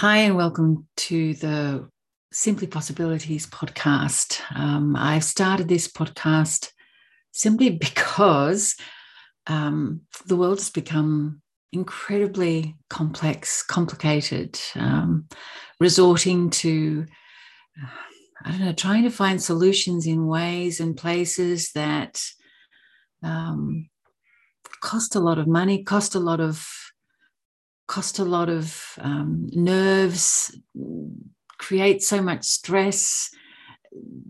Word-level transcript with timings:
Hi, 0.00 0.18
and 0.18 0.36
welcome 0.36 0.86
to 0.98 1.32
the 1.32 1.88
Simply 2.30 2.66
Possibilities 2.66 3.46
podcast. 3.46 4.42
Um, 4.54 4.94
I've 4.94 5.24
started 5.24 5.68
this 5.68 5.90
podcast 5.90 6.68
simply 7.32 7.70
because 7.80 8.76
um, 9.46 10.02
the 10.26 10.36
world 10.36 10.58
has 10.58 10.68
become 10.68 11.40
incredibly 11.72 12.76
complex, 12.90 13.62
complicated, 13.62 14.60
um, 14.74 15.28
resorting 15.80 16.50
to, 16.50 17.06
I 18.44 18.50
don't 18.50 18.60
know, 18.60 18.72
trying 18.74 19.04
to 19.04 19.10
find 19.10 19.42
solutions 19.42 20.06
in 20.06 20.26
ways 20.26 20.78
and 20.78 20.94
places 20.94 21.72
that 21.72 22.22
um, 23.22 23.88
cost 24.82 25.14
a 25.14 25.20
lot 25.20 25.38
of 25.38 25.46
money, 25.46 25.84
cost 25.84 26.14
a 26.14 26.20
lot 26.20 26.40
of 26.40 26.68
cost 27.86 28.18
a 28.18 28.24
lot 28.24 28.48
of 28.48 28.98
um, 28.98 29.48
nerves, 29.52 30.58
create 31.58 32.02
so 32.02 32.20
much 32.20 32.44
stress. 32.44 33.30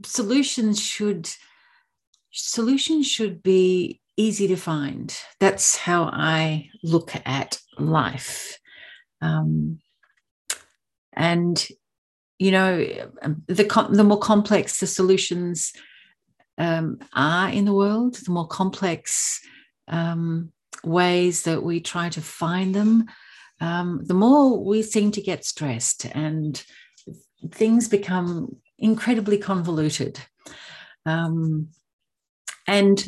Solutions 0.04 0.80
should 0.80 1.28
solutions 2.30 3.06
should 3.06 3.42
be 3.42 4.00
easy 4.16 4.46
to 4.48 4.56
find. 4.56 5.18
That's 5.40 5.76
how 5.76 6.04
I 6.04 6.70
look 6.82 7.12
at 7.24 7.58
life. 7.78 8.58
Um, 9.20 9.80
and 11.12 11.66
you 12.38 12.50
know, 12.50 12.86
um, 13.22 13.42
the 13.46 13.88
the 13.90 14.04
more 14.04 14.18
complex 14.18 14.80
the 14.80 14.86
solutions 14.86 15.72
um, 16.58 16.98
are 17.14 17.48
in 17.48 17.64
the 17.64 17.72
world, 17.72 18.16
the 18.16 18.30
more 18.30 18.46
complex 18.46 19.40
um, 19.88 20.52
ways 20.84 21.42
that 21.42 21.62
we 21.62 21.80
try 21.80 22.08
to 22.10 22.20
find 22.20 22.74
them, 22.74 23.06
um, 23.60 24.02
the 24.04 24.14
more 24.14 24.62
we 24.62 24.82
seem 24.82 25.10
to 25.12 25.22
get 25.22 25.44
stressed 25.44 26.04
and 26.06 26.62
things 27.52 27.88
become 27.88 28.56
incredibly 28.78 29.38
convoluted. 29.38 30.20
Um, 31.04 31.68
and 32.66 33.04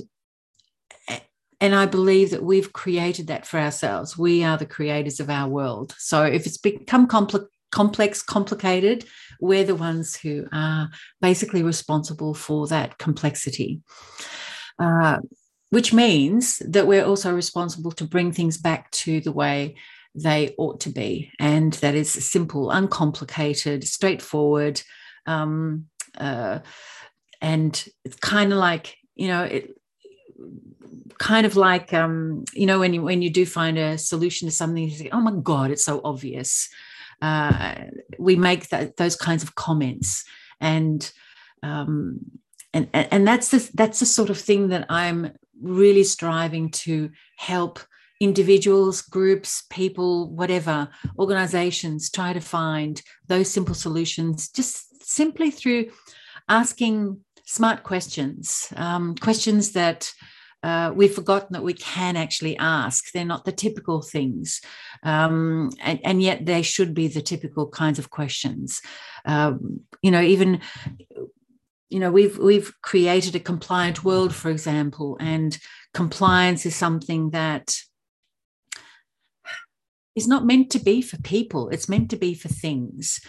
and 1.60 1.74
I 1.74 1.86
believe 1.86 2.30
that 2.30 2.44
we've 2.44 2.72
created 2.72 3.26
that 3.26 3.44
for 3.44 3.58
ourselves. 3.58 4.16
We 4.16 4.44
are 4.44 4.56
the 4.56 4.66
creators 4.66 5.18
of 5.18 5.28
our 5.28 5.48
world. 5.48 5.92
So 5.98 6.22
if 6.22 6.46
it's 6.46 6.56
become 6.56 7.08
compl- 7.08 7.48
complex, 7.72 8.22
complicated, 8.22 9.04
we're 9.40 9.64
the 9.64 9.74
ones 9.74 10.14
who 10.14 10.46
are 10.52 10.88
basically 11.20 11.64
responsible 11.64 12.32
for 12.32 12.68
that 12.68 12.98
complexity. 12.98 13.80
Uh, 14.78 15.18
which 15.70 15.92
means 15.92 16.62
that 16.66 16.86
we're 16.86 17.04
also 17.04 17.34
responsible 17.34 17.92
to 17.92 18.04
bring 18.04 18.32
things 18.32 18.56
back 18.56 18.90
to 18.92 19.20
the 19.20 19.32
way 19.32 19.74
they 20.14 20.54
ought 20.58 20.80
to 20.80 20.90
be. 20.90 21.30
And 21.38 21.72
that 21.74 21.94
is 21.94 22.10
simple, 22.10 22.70
uncomplicated, 22.70 23.84
straightforward. 23.84 24.82
Um, 25.26 25.86
uh, 26.16 26.60
and 27.40 27.88
it's 28.04 28.16
kind 28.16 28.52
of 28.52 28.58
like, 28.58 28.96
you 29.14 29.28
know, 29.28 29.44
it, 29.44 29.78
kind 31.18 31.46
of 31.46 31.56
like 31.56 31.92
um, 31.92 32.44
you 32.52 32.66
know 32.66 32.78
when 32.78 32.94
you 32.94 33.02
when 33.02 33.22
you 33.22 33.30
do 33.30 33.44
find 33.44 33.76
a 33.76 33.98
solution 33.98 34.48
to 34.48 34.52
something 34.52 34.84
you 34.84 34.90
say 34.90 35.10
oh 35.12 35.20
my 35.20 35.32
god 35.42 35.70
it's 35.70 35.84
so 35.84 36.00
obvious 36.04 36.68
uh, 37.20 37.74
we 38.18 38.36
make 38.36 38.68
that, 38.68 38.96
those 38.96 39.16
kinds 39.16 39.42
of 39.42 39.56
comments 39.56 40.24
and 40.60 41.12
um, 41.62 42.20
and 42.72 42.88
and 42.92 43.26
that's 43.26 43.48
the 43.48 43.70
that's 43.74 44.00
the 44.00 44.06
sort 44.06 44.30
of 44.30 44.38
thing 44.38 44.68
that 44.68 44.86
i'm 44.88 45.32
really 45.60 46.04
striving 46.04 46.70
to 46.70 47.10
help 47.36 47.80
individuals, 48.20 49.02
groups, 49.02 49.62
people, 49.70 50.30
whatever, 50.30 50.88
organizations 51.18 52.10
try 52.10 52.32
to 52.32 52.40
find 52.40 53.00
those 53.26 53.50
simple 53.50 53.74
solutions 53.74 54.48
just 54.48 55.04
simply 55.04 55.50
through 55.50 55.90
asking 56.48 57.20
smart 57.44 57.82
questions, 57.82 58.72
um, 58.76 59.14
questions 59.14 59.72
that 59.72 60.12
uh, 60.62 60.92
we've 60.94 61.14
forgotten 61.14 61.48
that 61.52 61.62
we 61.62 61.72
can 61.72 62.16
actually 62.16 62.56
ask. 62.58 63.12
They're 63.12 63.24
not 63.24 63.44
the 63.44 63.52
typical 63.52 64.02
things, 64.02 64.60
um, 65.04 65.70
and, 65.80 66.00
and, 66.04 66.20
yet 66.20 66.46
they 66.46 66.62
should 66.62 66.94
be 66.94 67.06
the 67.06 67.22
typical 67.22 67.68
kinds 67.68 68.00
of 68.00 68.10
questions. 68.10 68.80
Um, 69.24 69.82
you 70.02 70.10
know, 70.10 70.20
even 70.20 70.60
you 71.88 72.00
know 72.00 72.10
we've 72.10 72.36
we've 72.38 72.72
created 72.82 73.36
a 73.36 73.40
compliant 73.40 74.02
world, 74.02 74.34
for 74.34 74.50
example, 74.50 75.16
and 75.20 75.56
compliance 75.94 76.66
is 76.66 76.74
something 76.74 77.30
that 77.30 77.76
is 80.18 80.28
not 80.28 80.44
meant 80.44 80.70
to 80.70 80.78
be 80.78 81.00
for 81.00 81.16
people. 81.22 81.70
It's 81.70 81.88
meant 81.88 82.10
to 82.10 82.16
be 82.16 82.34
for 82.34 82.48
things. 82.48 83.20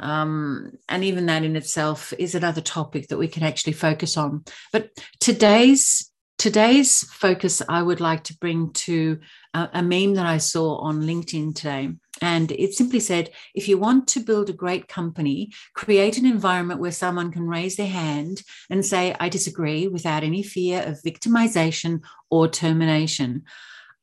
Um, 0.00 0.72
and 0.88 1.04
even 1.04 1.26
that 1.26 1.44
in 1.44 1.54
itself 1.54 2.12
is 2.18 2.34
another 2.34 2.60
topic 2.60 3.08
that 3.08 3.18
we 3.18 3.28
can 3.28 3.44
actually 3.44 3.74
focus 3.74 4.16
on. 4.16 4.44
But 4.72 4.90
today's 5.20 6.08
today's 6.38 7.04
focus 7.12 7.62
i 7.68 7.80
would 7.80 8.00
like 8.00 8.24
to 8.24 8.36
bring 8.38 8.72
to 8.72 9.20
a, 9.54 9.68
a 9.74 9.82
meme 9.82 10.14
that 10.14 10.26
i 10.26 10.38
saw 10.38 10.76
on 10.78 11.02
linkedin 11.02 11.54
today. 11.54 11.90
And 12.20 12.50
it 12.52 12.74
simply 12.74 13.00
said 13.00 13.30
if 13.54 13.68
you 13.68 13.78
want 13.78 14.08
to 14.08 14.20
build 14.20 14.48
a 14.48 14.54
great 14.64 14.88
company 14.88 15.52
create 15.74 16.18
an 16.18 16.26
environment 16.26 16.80
where 16.80 16.90
someone 16.90 17.30
can 17.30 17.46
raise 17.46 17.76
their 17.76 17.86
hand 17.86 18.42
and 18.70 18.84
say 18.84 19.14
i 19.20 19.28
disagree 19.28 19.86
without 19.86 20.24
any 20.24 20.42
fear 20.42 20.82
of 20.82 21.02
victimization 21.02 22.00
or 22.30 22.48
termination. 22.48 23.44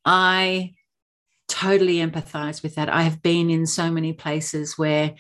I 0.06 0.76
totally 1.50 1.96
empathize 1.96 2.64
with 2.64 2.76
that. 2.76 2.90
I 2.90 3.02
have 3.02 3.22
been 3.22 3.50
in 3.50 3.66
so 3.66 3.92
many 3.92 4.14
places 4.14 4.78
where 4.78 5.16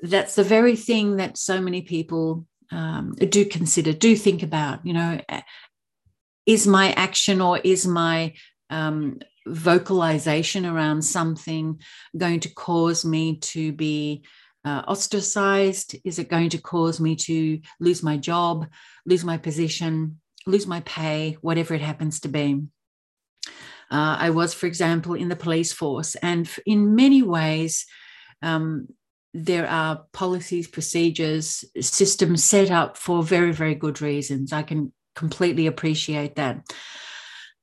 that's 0.00 0.36
the 0.36 0.44
very 0.44 0.76
thing 0.76 1.16
that 1.16 1.36
so 1.36 1.60
many 1.60 1.82
people 1.82 2.46
um, 2.70 3.12
do 3.12 3.44
consider, 3.44 3.92
do 3.92 4.16
think 4.16 4.42
about. 4.42 4.86
You 4.86 4.92
know, 4.94 5.20
is 6.46 6.66
my 6.66 6.92
action 6.92 7.40
or 7.40 7.58
is 7.58 7.86
my 7.86 8.34
um, 8.70 9.18
vocalization 9.46 10.64
around 10.64 11.02
something 11.02 11.80
going 12.16 12.40
to 12.40 12.54
cause 12.54 13.04
me 13.04 13.36
to 13.38 13.72
be 13.72 14.24
uh, 14.64 14.82
ostracized? 14.86 15.96
Is 16.04 16.18
it 16.18 16.28
going 16.28 16.50
to 16.50 16.58
cause 16.58 17.00
me 17.00 17.16
to 17.16 17.60
lose 17.80 18.02
my 18.02 18.16
job, 18.16 18.66
lose 19.06 19.24
my 19.24 19.38
position, 19.38 20.20
lose 20.46 20.66
my 20.66 20.80
pay, 20.80 21.36
whatever 21.40 21.74
it 21.74 21.80
happens 21.80 22.20
to 22.20 22.28
be? 22.28 22.62
Uh, 23.90 24.16
I 24.18 24.30
was, 24.30 24.54
for 24.54 24.66
example, 24.66 25.14
in 25.14 25.28
the 25.28 25.36
police 25.36 25.72
force. 25.72 26.14
And 26.16 26.48
in 26.66 26.94
many 26.94 27.22
ways, 27.22 27.86
um, 28.42 28.88
there 29.34 29.68
are 29.68 30.04
policies, 30.12 30.68
procedures, 30.68 31.64
systems 31.80 32.44
set 32.44 32.70
up 32.70 32.96
for 32.96 33.22
very, 33.22 33.52
very 33.52 33.74
good 33.74 34.00
reasons. 34.00 34.52
I 34.52 34.62
can 34.62 34.92
completely 35.14 35.66
appreciate 35.66 36.36
that. 36.36 36.62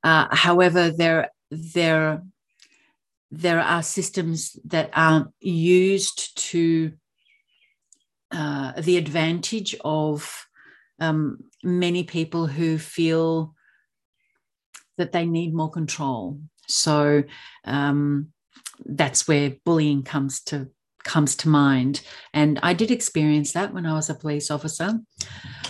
Uh, 0.03 0.28
however, 0.31 0.91
there, 0.91 1.31
there, 1.52 2.24
there 3.31 3.59
are 3.59 3.84
systems 3.84 4.57
that 4.66 4.90
are 4.94 5.31
used 5.40 6.38
to 6.38 6.94
uh, 8.31 8.74
the 8.81 8.97
advantage 8.97 9.75
of 9.84 10.46
um, 11.00 11.40
many 11.63 12.03
people 12.03 12.47
who 12.47 12.78
feel 12.78 13.53
that 14.97 15.11
they 15.11 15.25
need 15.25 15.53
more 15.53 15.69
control. 15.69 16.39
So 16.67 17.23
um, 17.66 18.29
that's 18.85 19.28
where 19.28 19.56
bullying 19.66 20.03
comes 20.03 20.41
to 20.45 20.69
comes 21.03 21.35
to 21.35 21.50
mind. 21.50 22.01
And 22.33 22.59
I 22.63 22.73
did 22.73 22.89
experience 22.89 23.51
that 23.53 23.73
when 23.73 23.85
I 23.85 23.94
was 23.94 24.09
a 24.09 24.16
police 24.16 24.50
officer. 24.50 25.00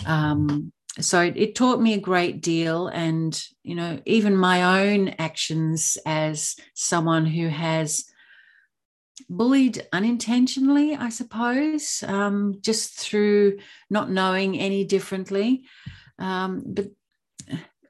Um, 0.06 0.72
so 0.98 1.20
it, 1.20 1.36
it, 1.36 1.54
taught 1.54 1.80
me 1.80 1.92
a 1.92 2.00
great 2.00 2.40
deal 2.40 2.88
and 2.88 3.42
you 3.62 3.74
know 3.74 4.00
even 4.06 4.34
my 4.34 4.88
own 4.88 5.08
actions 5.18 5.98
as 6.06 6.56
someone 6.74 7.26
who 7.26 7.48
has 7.48 8.06
bullied 9.28 9.86
unintentionally 9.92 10.94
i 10.96 11.08
suppose 11.08 12.02
um, 12.06 12.56
just 12.60 12.98
through 12.98 13.58
not 13.90 14.10
knowing 14.10 14.58
any 14.58 14.84
differently 14.84 15.64
um, 16.18 16.62
but 16.66 16.86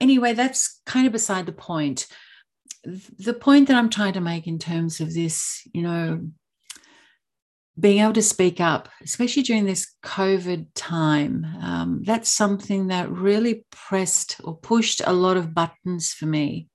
anyway, 0.00 0.32
that's 0.32 0.80
kind 0.86 1.06
of 1.06 1.12
beside 1.12 1.46
the 1.46 1.52
point. 1.52 2.06
The 2.84 3.34
point 3.34 3.68
that 3.68 3.76
I'm 3.76 3.90
trying 3.90 4.12
to 4.14 4.20
make 4.20 4.46
in 4.46 4.58
terms 4.58 5.00
of 5.00 5.12
this, 5.12 5.66
you 5.72 5.82
know, 5.82 6.28
being 7.78 8.00
able 8.00 8.14
to 8.14 8.22
speak 8.22 8.60
up, 8.60 8.88
especially 9.02 9.42
during 9.42 9.66
this 9.66 9.94
COVID 10.02 10.68
time, 10.74 11.46
um, 11.62 12.02
that's 12.04 12.30
something 12.30 12.86
that 12.86 13.10
really 13.10 13.66
pressed 13.70 14.40
or 14.42 14.56
pushed 14.56 15.02
a 15.04 15.12
lot 15.12 15.36
of 15.36 15.54
buttons 15.54 16.12
for 16.12 16.26
me. 16.26 16.68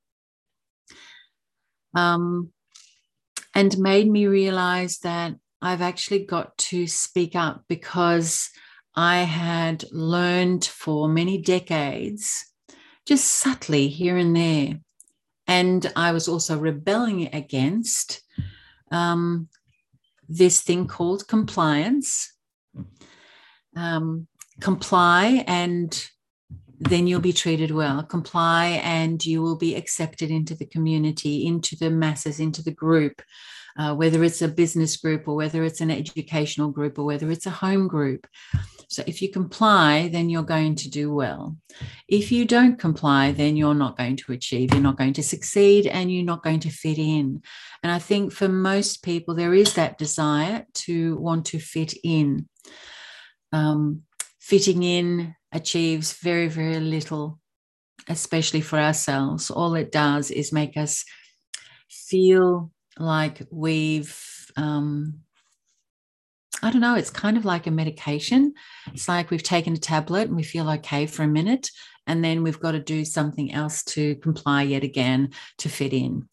Um, 1.95 2.51
and 3.55 3.77
made 3.77 4.09
me 4.09 4.27
realize 4.27 4.99
that 4.99 5.35
I've 5.61 5.81
actually 5.81 6.25
got 6.25 6.57
to 6.57 6.87
speak 6.87 7.35
up 7.35 7.63
because 7.67 8.49
I 8.95 9.19
had 9.19 9.85
learned 9.91 10.65
for 10.65 11.07
many 11.07 11.37
decades 11.37 12.45
just 13.05 13.25
subtly 13.25 13.87
here 13.87 14.17
and 14.17 14.35
there. 14.35 14.79
And 15.47 15.91
I 15.95 16.11
was 16.11 16.27
also 16.27 16.57
rebelling 16.57 17.29
against 17.33 18.21
um, 18.91 19.49
this 20.29 20.61
thing 20.61 20.87
called 20.87 21.27
compliance. 21.27 22.33
Um, 23.75 24.27
comply 24.59 25.43
and 25.47 26.07
then 26.79 27.05
you'll 27.05 27.21
be 27.21 27.33
treated 27.33 27.71
well. 27.71 28.03
Comply 28.03 28.81
and 28.83 29.23
you 29.25 29.41
will 29.41 29.55
be 29.55 29.75
accepted 29.75 30.31
into 30.31 30.55
the 30.55 30.65
community, 30.65 31.45
into 31.45 31.75
the 31.75 31.89
masses, 31.89 32.39
into 32.39 32.63
the 32.63 32.71
group, 32.71 33.21
uh, 33.77 33.95
whether 33.95 34.23
it's 34.23 34.41
a 34.41 34.47
business 34.47 34.97
group 34.97 35.27
or 35.27 35.35
whether 35.35 35.63
it's 35.63 35.81
an 35.81 35.91
educational 35.91 36.69
group 36.69 36.99
or 36.99 37.05
whether 37.05 37.29
it's 37.31 37.45
a 37.45 37.51
home 37.51 37.87
group. 37.87 38.27
So 38.89 39.03
if 39.07 39.21
you 39.21 39.31
comply, 39.31 40.09
then 40.09 40.29
you're 40.29 40.43
going 40.43 40.75
to 40.75 40.89
do 40.89 41.13
well. 41.13 41.55
If 42.09 42.29
you 42.29 42.43
don't 42.43 42.77
comply, 42.77 43.31
then 43.31 43.55
you're 43.55 43.73
not 43.73 43.97
going 43.97 44.17
to 44.17 44.33
achieve, 44.33 44.73
you're 44.73 44.83
not 44.83 44.97
going 44.97 45.13
to 45.13 45.23
succeed, 45.23 45.87
and 45.87 46.11
you're 46.11 46.25
not 46.25 46.43
going 46.43 46.59
to 46.61 46.69
fit 46.69 46.97
in. 46.97 47.41
And 47.83 47.91
I 47.91 47.99
think 47.99 48.33
for 48.33 48.49
most 48.49 49.01
people, 49.01 49.33
there 49.33 49.53
is 49.53 49.75
that 49.75 49.97
desire 49.97 50.65
to 50.73 51.15
want 51.17 51.45
to 51.47 51.59
fit 51.59 51.93
in. 52.03 52.49
Um, 53.53 54.03
fitting 54.39 54.83
in 54.83 55.35
achieves 55.53 56.13
very, 56.13 56.49
very 56.49 56.81
little, 56.81 57.39
especially 58.09 58.61
for 58.61 58.77
ourselves. 58.77 59.49
All 59.49 59.75
it 59.75 59.93
does 59.93 60.31
is 60.31 60.51
make 60.51 60.75
us 60.75 61.05
feel 61.89 62.71
like 63.01 63.41
we've 63.51 64.17
um, 64.57 65.21
I 66.63 66.69
don't 66.69 66.81
know, 66.81 66.95
it's 66.95 67.09
kind 67.09 67.37
of 67.37 67.45
like 67.45 67.65
a 67.65 67.71
medication. 67.71 68.53
It's 68.93 69.07
like 69.07 69.31
we've 69.31 69.41
taken 69.41 69.73
a 69.73 69.77
tablet 69.77 70.27
and 70.27 70.35
we 70.35 70.43
feel 70.43 70.69
okay 70.69 71.07
for 71.07 71.23
a 71.23 71.27
minute, 71.27 71.71
and 72.05 72.23
then 72.23 72.43
we've 72.43 72.59
got 72.59 72.73
to 72.73 72.79
do 72.79 73.03
something 73.03 73.51
else 73.51 73.83
to 73.85 74.15
comply 74.15 74.63
yet 74.63 74.83
again 74.83 75.31
to 75.59 75.69
fit 75.69 75.93
in. 75.93 76.27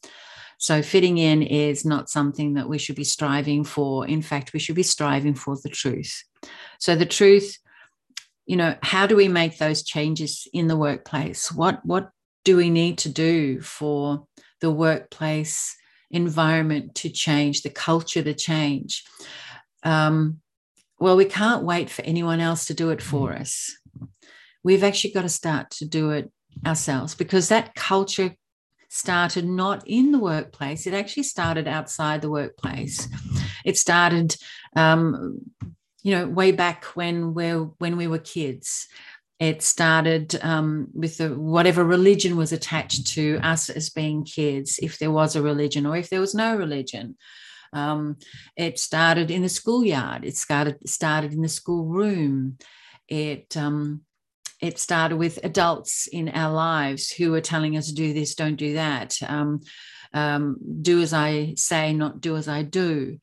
So, 0.58 0.82
fitting 0.82 1.18
in 1.18 1.42
is 1.42 1.84
not 1.84 2.10
something 2.10 2.54
that 2.54 2.68
we 2.68 2.78
should 2.78 2.96
be 2.96 3.04
striving 3.04 3.64
for. 3.64 4.06
In 4.06 4.22
fact, 4.22 4.52
we 4.52 4.58
should 4.58 4.74
be 4.74 4.82
striving 4.82 5.34
for 5.34 5.56
the 5.62 5.68
truth. 5.68 6.24
So, 6.78 6.94
the 6.96 7.06
truth, 7.06 7.58
you 8.44 8.56
know, 8.56 8.74
how 8.82 9.06
do 9.06 9.14
we 9.16 9.28
make 9.28 9.56
those 9.56 9.82
changes 9.82 10.48
in 10.52 10.66
the 10.66 10.76
workplace? 10.76 11.52
What, 11.52 11.84
what 11.86 12.10
do 12.44 12.56
we 12.56 12.70
need 12.70 12.98
to 12.98 13.08
do 13.08 13.60
for 13.60 14.26
the 14.60 14.70
workplace 14.70 15.76
environment 16.10 16.94
to 16.96 17.10
change, 17.10 17.62
the 17.62 17.70
culture 17.70 18.22
to 18.22 18.34
change? 18.34 19.04
um, 19.82 20.40
well, 20.98 21.16
we 21.16 21.24
can't 21.24 21.64
wait 21.64 21.90
for 21.90 22.02
anyone 22.02 22.40
else 22.40 22.66
to 22.66 22.74
do 22.74 22.90
it 22.90 23.02
for 23.02 23.30
mm. 23.30 23.40
us. 23.40 23.76
We've 24.64 24.84
actually 24.84 25.12
got 25.12 25.22
to 25.22 25.28
start 25.28 25.70
to 25.72 25.84
do 25.84 26.10
it 26.10 26.30
ourselves 26.66 27.14
because 27.14 27.48
that 27.48 27.74
culture 27.74 28.34
started 28.88 29.44
not 29.44 29.86
in 29.86 30.12
the 30.12 30.18
workplace, 30.18 30.86
it 30.86 30.94
actually 30.94 31.22
started 31.22 31.68
outside 31.68 32.22
the 32.22 32.30
workplace. 32.30 33.06
It 33.64 33.76
started, 33.76 34.34
um, 34.74 35.42
you 36.02 36.12
know, 36.12 36.26
way 36.26 36.52
back 36.52 36.84
when 36.96 37.34
we 37.34 37.50
when 37.50 37.96
we 37.96 38.06
were 38.06 38.18
kids. 38.18 38.88
It 39.40 39.62
started 39.62 40.38
um, 40.42 40.88
with 40.92 41.18
the, 41.18 41.28
whatever 41.28 41.84
religion 41.84 42.36
was 42.36 42.52
attached 42.52 43.06
to 43.08 43.38
us 43.42 43.70
as 43.70 43.90
being 43.90 44.24
kids, 44.24 44.80
if 44.82 44.98
there 44.98 45.12
was 45.12 45.36
a 45.36 45.42
religion 45.42 45.86
or 45.86 45.96
if 45.96 46.10
there 46.10 46.20
was 46.20 46.34
no 46.34 46.56
religion. 46.56 47.16
Um, 47.72 48.16
it 48.56 48.78
started 48.78 49.30
in 49.30 49.42
the 49.42 49.48
schoolyard. 49.48 50.24
It 50.24 50.36
started 50.36 50.88
started 50.88 51.32
in 51.32 51.42
the 51.42 51.48
schoolroom. 51.48 52.58
It 53.06 53.56
um, 53.56 54.02
it 54.60 54.78
started 54.78 55.16
with 55.16 55.38
adults 55.44 56.08
in 56.08 56.30
our 56.30 56.52
lives 56.52 57.10
who 57.10 57.30
were 57.30 57.40
telling 57.40 57.76
us 57.76 57.92
do 57.92 58.12
this, 58.12 58.34
don't 58.34 58.56
do 58.56 58.74
that. 58.74 59.16
Um, 59.22 59.60
um, 60.12 60.56
do 60.82 61.00
as 61.00 61.12
I 61.12 61.54
say, 61.56 61.92
not 61.92 62.20
do 62.20 62.36
as 62.36 62.48
I 62.48 62.62
do. 62.62 63.18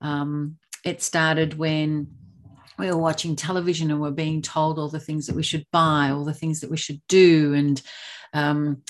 Um, 0.00 0.58
it 0.84 1.02
started 1.02 1.58
when 1.58 2.08
we 2.78 2.90
were 2.90 2.96
watching 2.96 3.36
television 3.36 3.90
and 3.90 4.00
we're 4.00 4.10
being 4.10 4.42
told 4.42 4.78
all 4.78 4.88
the 4.88 5.00
things 5.00 5.26
that 5.26 5.36
we 5.36 5.42
should 5.42 5.66
buy, 5.72 6.10
all 6.10 6.24
the 6.24 6.34
things 6.34 6.60
that 6.60 6.70
we 6.70 6.76
should 6.76 7.00
do, 7.08 7.54
and 7.54 7.80
um, 8.32 8.82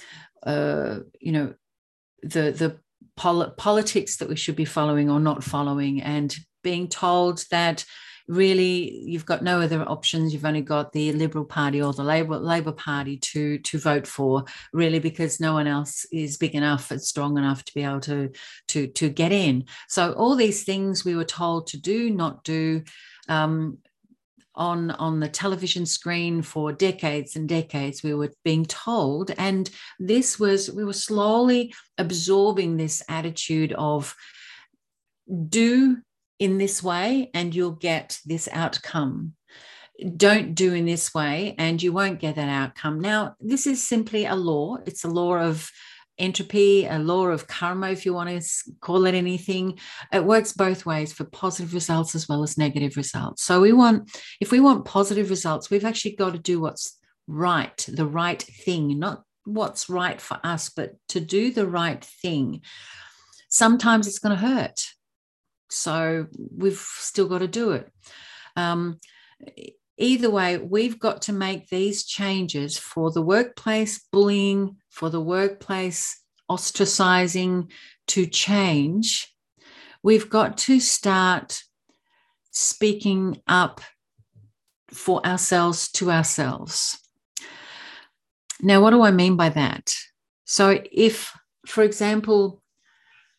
uh, 0.44 1.00
you 1.20 1.32
know 1.32 1.54
the 2.22 2.50
the 2.52 2.80
pol- 3.16 3.50
politics 3.50 4.16
that 4.18 4.28
we 4.28 4.36
should 4.36 4.56
be 4.56 4.64
following 4.64 5.10
or 5.10 5.20
not 5.20 5.44
following, 5.44 6.02
and 6.02 6.36
being 6.62 6.88
told 6.88 7.44
that 7.50 7.84
really 8.28 9.02
you've 9.04 9.26
got 9.26 9.42
no 9.42 9.60
other 9.60 9.82
options. 9.82 10.32
You've 10.32 10.44
only 10.44 10.62
got 10.62 10.92
the 10.92 11.12
liberal 11.12 11.44
party 11.44 11.80
or 11.82 11.92
the 11.92 12.02
labor 12.02 12.38
labor 12.38 12.72
party 12.72 13.18
to 13.18 13.58
to 13.58 13.78
vote 13.78 14.06
for 14.06 14.44
really 14.72 14.98
because 14.98 15.40
no 15.40 15.52
one 15.52 15.66
else 15.66 16.06
is 16.12 16.36
big 16.36 16.54
enough 16.54 16.90
and 16.90 17.00
strong 17.00 17.38
enough 17.38 17.64
to 17.64 17.74
be 17.74 17.82
able 17.82 18.00
to 18.00 18.30
to 18.68 18.88
to 18.88 19.08
get 19.08 19.32
in. 19.32 19.64
So 19.88 20.12
all 20.12 20.34
these 20.34 20.64
things 20.64 21.04
we 21.04 21.16
were 21.16 21.24
told 21.24 21.68
to 21.68 21.80
do 21.80 22.10
not 22.10 22.44
do 22.44 22.82
um, 23.28 23.78
on 24.56 24.90
on 24.92 25.20
the 25.20 25.28
television 25.28 25.84
screen 25.84 26.42
for 26.42 26.72
decades 26.72 27.36
and 27.36 27.48
decades 27.48 28.02
we 28.02 28.14
were 28.14 28.32
being 28.44 28.64
told. 28.64 29.30
And 29.36 29.70
this 29.98 30.38
was 30.38 30.70
we 30.70 30.84
were 30.84 30.92
slowly 30.92 31.74
absorbing 31.98 32.76
this 32.76 33.02
attitude 33.08 33.72
of 33.74 34.14
do 35.48 35.98
in 36.38 36.58
this 36.58 36.82
way 36.82 37.30
and 37.34 37.54
you'll 37.54 37.72
get 37.72 38.18
this 38.24 38.48
outcome. 38.52 39.34
Don't 40.16 40.54
do 40.54 40.74
in 40.74 40.84
this 40.84 41.14
way 41.14 41.54
and 41.58 41.82
you 41.82 41.92
won't 41.92 42.20
get 42.20 42.36
that 42.36 42.48
outcome. 42.48 43.00
Now 43.00 43.36
this 43.40 43.66
is 43.66 43.86
simply 43.86 44.26
a 44.26 44.34
law. 44.34 44.78
It's 44.86 45.04
a 45.04 45.08
law 45.08 45.36
of 45.36 45.70
entropy, 46.18 46.86
a 46.86 46.98
law 46.98 47.26
of 47.26 47.46
karma, 47.46 47.90
if 47.90 48.06
you 48.06 48.14
want 48.14 48.30
to 48.30 48.72
call 48.80 49.06
it 49.06 49.14
anything. 49.14 49.78
It 50.12 50.24
works 50.24 50.52
both 50.52 50.86
ways 50.86 51.12
for 51.12 51.24
positive 51.24 51.74
results 51.74 52.14
as 52.14 52.28
well 52.28 52.42
as 52.42 52.58
negative 52.58 52.96
results. 52.96 53.42
So 53.42 53.60
we 53.60 53.72
want, 53.72 54.16
if 54.40 54.50
we 54.50 54.60
want 54.60 54.84
positive 54.84 55.30
results, 55.30 55.70
we've 55.70 55.84
actually 55.84 56.16
got 56.16 56.32
to 56.32 56.38
do 56.38 56.60
what's 56.60 56.98
right, 57.26 57.76
the 57.88 58.06
right 58.06 58.42
thing, 58.42 58.98
not 58.98 59.22
what's 59.44 59.88
right 59.88 60.20
for 60.20 60.40
us, 60.42 60.70
but 60.70 60.94
to 61.08 61.20
do 61.20 61.52
the 61.52 61.66
right 61.66 62.04
thing. 62.04 62.62
Sometimes 63.48 64.06
it's 64.06 64.18
going 64.18 64.36
to 64.36 64.46
hurt. 64.46 64.86
So 65.70 66.26
we've 66.56 66.78
still 66.78 67.28
got 67.28 67.38
to 67.38 67.48
do 67.48 67.72
it. 67.72 67.90
Um, 68.56 69.00
either 69.98 70.30
way, 70.30 70.58
we've 70.58 70.98
got 70.98 71.22
to 71.22 71.32
make 71.32 71.68
these 71.68 72.04
changes 72.04 72.78
for 72.78 73.10
the 73.10 73.22
workplace 73.22 74.06
bullying, 74.12 74.76
for 74.90 75.10
the 75.10 75.20
workplace 75.20 76.20
ostracizing 76.50 77.70
to 78.08 78.26
change. 78.26 79.32
We've 80.02 80.30
got 80.30 80.58
to 80.58 80.80
start 80.80 81.62
speaking 82.50 83.42
up 83.46 83.80
for 84.90 85.24
ourselves 85.26 85.90
to 85.92 86.10
ourselves. 86.10 86.98
Now, 88.62 88.80
what 88.80 88.90
do 88.90 89.02
I 89.02 89.10
mean 89.10 89.36
by 89.36 89.50
that? 89.50 89.94
So, 90.44 90.80
if, 90.90 91.36
for 91.66 91.82
example, 91.82 92.62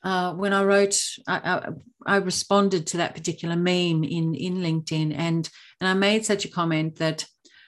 uh, 0.04 0.34
when 0.34 0.54
I 0.54 0.64
wrote, 0.64 0.96
I, 2.08 2.16
responded 2.18 2.88
to 2.88 2.98
that 2.98 3.14
particular 3.14 3.56
meme 3.56 4.04
in 4.04 4.34
in 4.36 4.58
LinkedIn, 4.58 5.14
and 5.16 5.50
and 5.80 5.90
I 5.90 5.94
made 5.94 6.26
such 6.26 6.46
a 6.46 6.50
comment 6.50 6.96
that, 6.98 7.26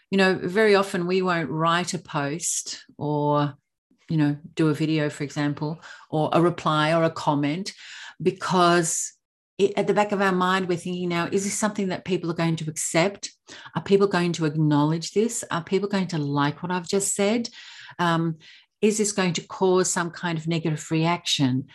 you 0.09 0.17
know, 0.17 0.39
very 0.41 0.75
often 0.75 1.05
we 1.05 1.21
won't 1.21 1.49
write 1.49 1.93
a 1.93 1.99
post 1.99 2.83
or, 2.97 3.53
you 4.09 4.17
know, 4.17 4.37
do 4.55 4.69
a 4.69 4.73
video, 4.73 5.09
for 5.09 5.23
example, 5.23 5.79
or 6.09 6.29
a 6.33 6.41
reply 6.41 6.93
or 6.93 7.03
a 7.03 7.11
comment, 7.11 7.73
because 8.21 9.13
it, 9.59 9.73
at 9.77 9.87
the 9.87 9.93
back 9.93 10.11
of 10.11 10.21
our 10.21 10.31
mind, 10.31 10.67
we're 10.67 10.77
thinking 10.77 11.09
now, 11.09 11.27
is 11.31 11.43
this 11.43 11.53
something 11.53 11.89
that 11.89 12.05
people 12.05 12.31
are 12.31 12.35
going 12.35 12.55
to 12.55 12.69
accept? 12.69 13.31
Are 13.75 13.83
people 13.83 14.07
going 14.07 14.33
to 14.33 14.45
acknowledge 14.45 15.11
this? 15.11 15.43
Are 15.51 15.63
people 15.63 15.89
going 15.89 16.07
to 16.07 16.17
like 16.17 16.63
what 16.63 16.71
I've 16.71 16.87
just 16.87 17.13
said? 17.13 17.49
Um, 17.99 18.37
is 18.81 18.97
this 18.97 19.11
going 19.11 19.33
to 19.33 19.45
cause 19.45 19.91
some 19.91 20.09
kind 20.09 20.37
of 20.37 20.47
negative 20.47 20.89
reaction? 20.89 21.67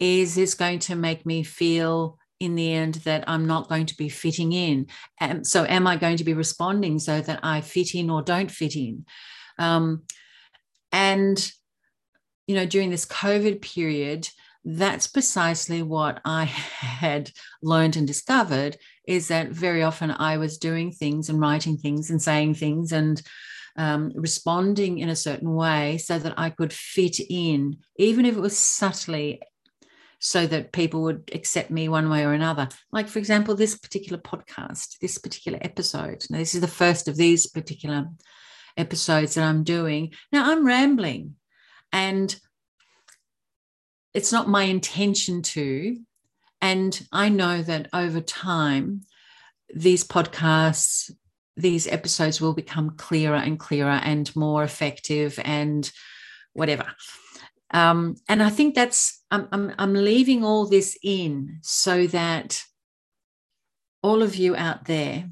Is 0.00 0.34
this 0.34 0.54
going 0.54 0.80
to 0.80 0.96
make 0.96 1.24
me 1.24 1.42
feel 1.42 2.18
in 2.40 2.54
the 2.54 2.72
end 2.72 2.94
that 3.04 3.22
I'm 3.28 3.46
not 3.46 3.68
going 3.68 3.86
to 3.86 3.96
be 3.96 4.08
fitting 4.08 4.52
in? 4.52 4.86
Um, 5.20 5.44
so, 5.44 5.64
am 5.64 5.86
I 5.86 5.96
going 5.96 6.16
to 6.16 6.24
be 6.24 6.34
responding 6.34 6.98
so 6.98 7.20
that 7.20 7.40
I 7.42 7.60
fit 7.60 7.94
in 7.94 8.10
or 8.10 8.22
don't 8.22 8.50
fit 8.50 8.74
in? 8.74 9.04
Um, 9.58 10.02
and, 10.90 11.52
you 12.46 12.56
know, 12.56 12.66
during 12.66 12.90
this 12.90 13.06
COVID 13.06 13.60
period, 13.60 14.26
that's 14.64 15.06
precisely 15.06 15.82
what 15.82 16.20
I 16.24 16.44
had 16.44 17.30
learned 17.62 17.96
and 17.96 18.06
discovered 18.06 18.76
is 19.06 19.28
that 19.28 19.50
very 19.50 19.82
often 19.82 20.10
I 20.10 20.36
was 20.36 20.58
doing 20.58 20.92
things 20.92 21.28
and 21.28 21.40
writing 21.40 21.76
things 21.76 22.10
and 22.10 22.20
saying 22.20 22.54
things 22.54 22.92
and 22.92 23.22
um, 23.76 24.12
responding 24.14 24.98
in 24.98 25.08
a 25.08 25.16
certain 25.16 25.54
way 25.54 25.98
so 25.98 26.18
that 26.18 26.34
I 26.36 26.50
could 26.50 26.72
fit 26.72 27.18
in, 27.20 27.78
even 27.96 28.26
if 28.26 28.36
it 28.36 28.40
was 28.40 28.58
subtly 28.58 29.40
so 30.20 30.46
that 30.46 30.70
people 30.72 31.02
would 31.02 31.30
accept 31.34 31.70
me 31.70 31.88
one 31.88 32.08
way 32.10 32.24
or 32.24 32.32
another. 32.32 32.68
Like, 32.92 33.08
for 33.08 33.18
example, 33.18 33.54
this 33.54 33.76
particular 33.76 34.20
podcast, 34.20 34.98
this 35.00 35.18
particular 35.18 35.58
episode. 35.62 36.24
Now, 36.30 36.38
this 36.38 36.54
is 36.54 36.60
the 36.60 36.68
first 36.68 37.08
of 37.08 37.16
these 37.16 37.46
particular 37.46 38.06
episodes 38.76 39.34
that 39.34 39.44
I'm 39.44 39.64
doing. 39.64 40.12
Now, 40.30 40.52
I'm 40.52 40.66
rambling, 40.66 41.36
and 41.90 42.38
it's 44.14 44.30
not 44.30 44.48
my 44.48 44.64
intention 44.64 45.42
to. 45.42 45.98
And 46.60 47.06
I 47.10 47.30
know 47.30 47.62
that 47.62 47.88
over 47.94 48.20
time, 48.20 49.02
these 49.74 50.04
podcasts, 50.04 51.10
these 51.56 51.86
episodes 51.86 52.40
will 52.40 52.52
become 52.52 52.96
clearer 52.98 53.36
and 53.36 53.58
clearer 53.58 53.88
and 54.02 54.34
more 54.36 54.62
effective 54.62 55.38
and 55.42 55.90
whatever. 56.52 56.84
Um, 57.70 58.16
and 58.28 58.42
I 58.42 58.50
think 58.50 58.74
that's, 58.74 59.19
I'm, 59.30 59.48
I'm, 59.52 59.72
I'm 59.78 59.94
leaving 59.94 60.44
all 60.44 60.66
this 60.66 60.98
in 61.02 61.58
so 61.62 62.06
that 62.08 62.62
all 64.02 64.22
of 64.22 64.36
you 64.36 64.56
out 64.56 64.86
there 64.86 65.30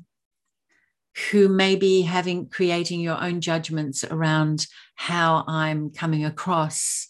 who 1.31 1.49
may 1.49 1.75
be 1.75 2.03
having 2.03 2.49
creating 2.49 3.01
your 3.01 3.21
own 3.21 3.41
judgments 3.41 4.05
around 4.05 4.67
how 4.95 5.45
I'm 5.49 5.91
coming 5.91 6.25
across, 6.25 7.09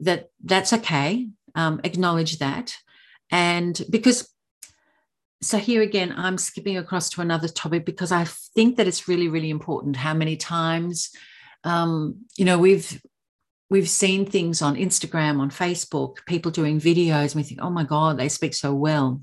that 0.00 0.30
that's 0.42 0.72
okay. 0.72 1.28
Um, 1.54 1.80
acknowledge 1.84 2.38
that. 2.38 2.76
And 3.30 3.80
because 3.88 4.28
so 5.42 5.58
here 5.58 5.80
again, 5.82 6.12
I'm 6.16 6.36
skipping 6.36 6.76
across 6.76 7.08
to 7.10 7.20
another 7.20 7.48
topic 7.48 7.86
because 7.86 8.12
I 8.12 8.24
think 8.24 8.76
that 8.76 8.86
it's 8.86 9.08
really, 9.08 9.28
really 9.28 9.50
important 9.50 9.96
how 9.96 10.12
many 10.12 10.36
times, 10.36 11.10
um, 11.64 12.26
you 12.36 12.44
know, 12.44 12.58
we've 12.58 13.00
we've 13.70 13.88
seen 13.88 14.26
things 14.26 14.60
on 14.60 14.76
Instagram, 14.76 15.38
on 15.38 15.50
Facebook, 15.50 16.16
people 16.26 16.50
doing 16.50 16.80
videos, 16.80 17.32
and 17.32 17.36
we 17.36 17.42
think, 17.44 17.60
oh 17.62 17.70
my 17.70 17.84
God, 17.84 18.18
they 18.18 18.28
speak 18.28 18.52
so 18.52 18.74
well. 18.74 19.22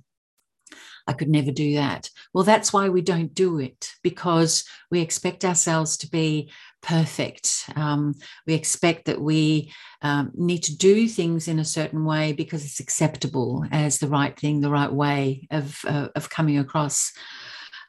I 1.09 1.13
could 1.13 1.29
never 1.29 1.51
do 1.51 1.75
that. 1.75 2.09
Well, 2.33 2.43
that's 2.43 2.73
why 2.73 2.89
we 2.89 3.01
don't 3.01 3.33
do 3.33 3.59
it 3.59 3.93
because 4.03 4.65
we 4.91 4.99
expect 4.99 5.45
ourselves 5.45 5.95
to 5.97 6.09
be 6.09 6.51
perfect. 6.81 7.69
Um, 7.75 8.13
we 8.45 8.53
expect 8.53 9.05
that 9.05 9.21
we 9.21 9.71
um, 10.01 10.31
need 10.35 10.63
to 10.63 10.75
do 10.75 11.07
things 11.07 11.47
in 11.47 11.59
a 11.59 11.65
certain 11.65 12.03
way 12.03 12.33
because 12.33 12.65
it's 12.65 12.81
acceptable 12.81 13.65
as 13.71 13.99
the 13.99 14.09
right 14.09 14.37
thing, 14.37 14.59
the 14.59 14.69
right 14.69 14.91
way 14.91 15.47
of, 15.49 15.79
uh, 15.87 16.09
of 16.13 16.29
coming 16.29 16.57
across. 16.57 17.13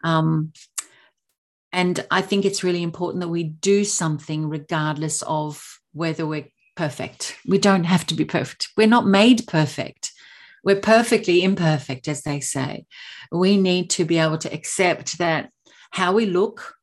Um, 0.04 0.52
and 1.72 2.06
I 2.10 2.22
think 2.22 2.44
it's 2.44 2.64
really 2.64 2.84
important 2.84 3.20
that 3.20 3.28
we 3.28 3.42
do 3.42 3.84
something 3.84 4.48
regardless 4.48 5.22
of 5.22 5.77
whether 5.98 6.26
we're 6.26 6.48
perfect. 6.76 7.36
We 7.46 7.58
don't 7.58 7.84
have 7.84 8.06
to 8.06 8.14
be 8.14 8.24
perfect. 8.24 8.68
We're 8.76 8.86
not 8.86 9.06
made 9.06 9.46
perfect. 9.46 10.12
We're 10.64 10.80
perfectly 10.80 11.42
imperfect, 11.42 12.08
as 12.08 12.22
they 12.22 12.40
say. 12.40 12.86
We 13.32 13.56
need 13.56 13.90
to 13.90 14.04
be 14.04 14.18
able 14.18 14.38
to 14.38 14.52
accept 14.52 15.18
that 15.18 15.50
how 15.90 16.12
we 16.12 16.26
look 16.26 16.74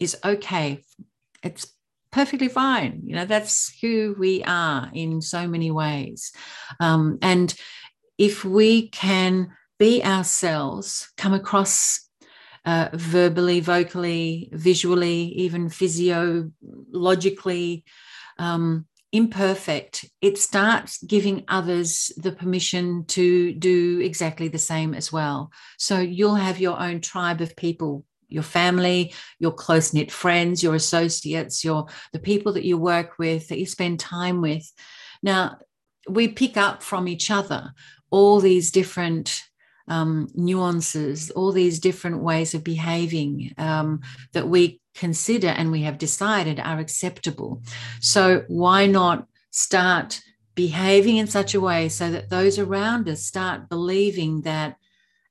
is 0.00 0.16
okay. 0.24 0.82
It's 1.42 1.72
perfectly 2.10 2.48
fine. 2.48 3.02
You 3.04 3.16
know, 3.16 3.26
that's 3.26 3.76
who 3.80 4.16
we 4.18 4.42
are 4.44 4.90
in 4.92 5.20
so 5.20 5.46
many 5.46 5.70
ways. 5.70 6.32
Um, 6.80 7.18
and 7.20 7.54
if 8.18 8.44
we 8.44 8.88
can 8.88 9.52
be 9.78 10.04
ourselves, 10.04 11.10
come 11.16 11.34
across 11.34 12.08
uh, 12.64 12.88
verbally, 12.94 13.60
vocally, 13.60 14.48
visually, 14.52 15.32
even 15.36 15.68
physiologically, 15.68 17.84
um, 18.42 18.86
imperfect, 19.12 20.04
it 20.20 20.36
starts 20.36 21.02
giving 21.04 21.44
others 21.46 22.10
the 22.16 22.32
permission 22.32 23.04
to 23.06 23.52
do 23.54 24.00
exactly 24.00 24.48
the 24.48 24.58
same 24.58 24.94
as 24.94 25.12
well. 25.12 25.52
So 25.78 26.00
you'll 26.00 26.34
have 26.34 26.58
your 26.58 26.80
own 26.80 27.00
tribe 27.00 27.40
of 27.40 27.56
people 27.56 28.04
your 28.28 28.42
family 28.42 29.12
your 29.38 29.52
close 29.52 29.92
knit 29.92 30.10
friends 30.10 30.62
your 30.62 30.74
associates 30.74 31.62
your 31.62 31.86
the 32.14 32.18
people 32.18 32.54
that 32.54 32.64
you 32.64 32.78
work 32.78 33.18
with 33.18 33.46
that 33.48 33.58
you 33.58 33.66
spend 33.66 34.00
time 34.00 34.40
with 34.40 34.72
now 35.22 35.58
we 36.08 36.28
pick 36.28 36.56
up 36.56 36.82
from 36.82 37.06
each 37.06 37.30
other 37.30 37.74
all 38.10 38.40
these 38.40 38.70
different 38.70 39.42
um, 39.86 40.28
nuances 40.34 41.30
all 41.32 41.52
these 41.52 41.78
different 41.78 42.22
ways 42.22 42.54
of 42.54 42.64
behaving 42.64 43.52
um, 43.58 44.00
that 44.32 44.48
we 44.48 44.80
consider 44.94 45.48
and 45.48 45.70
we 45.70 45.82
have 45.82 45.98
decided 45.98 46.60
are 46.60 46.78
acceptable. 46.78 47.62
So, 48.00 48.44
why 48.48 48.86
not 48.86 49.26
start 49.50 50.20
behaving 50.54 51.16
in 51.16 51.26
such 51.26 51.54
a 51.54 51.60
way 51.60 51.88
so 51.88 52.10
that 52.10 52.30
those 52.30 52.58
around 52.58 53.08
us 53.08 53.22
start 53.22 53.68
believing 53.68 54.42
that 54.42 54.76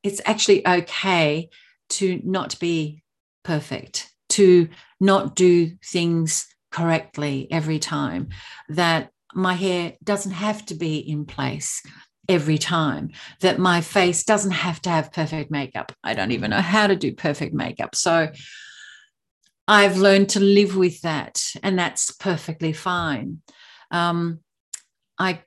it's 0.04 0.22
actually 0.26 0.68
okay 0.68 1.50
to 1.90 2.22
not 2.24 2.60
be 2.60 3.04
perfect, 3.44 4.12
to 4.30 4.70
not 5.00 5.36
do 5.36 5.72
things 5.86 6.48
correctly 6.72 7.48
every 7.52 7.80
time, 7.80 8.30
that 8.70 9.12
my 9.34 9.54
hair 9.54 9.94
doesn't 10.04 10.32
have 10.32 10.66
to 10.66 10.76
be 10.76 10.98
in 10.98 11.26
place 11.26 11.84
every 12.28 12.58
time, 12.58 13.12
that 13.42 13.60
my 13.60 13.82
face 13.82 14.24
doesn't 14.24 14.52
have 14.52 14.82
to 14.82 14.90
have 14.90 15.12
perfect 15.12 15.52
makeup. 15.52 15.92
I 16.04 16.14
don't 16.14 16.32
even 16.32 16.52
know 16.52 16.62
how 16.62 16.88
to 16.88 16.96
do 16.96 17.14
perfect 17.14 17.54
makeup. 17.54 17.96
So, 17.96 18.30
I've 19.72 19.96
learned 19.96 20.28
to 20.32 20.42
live 20.42 20.76
with 20.76 21.00
that, 21.04 21.42
and 21.64 21.80
that's 21.80 22.12
perfectly 22.12 22.74
fine. 22.74 23.42
Um, 23.90 24.42
I 25.18 25.44